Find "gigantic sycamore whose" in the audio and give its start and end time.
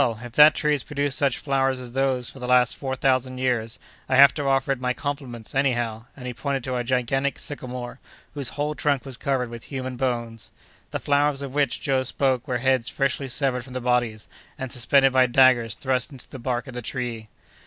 6.83-8.49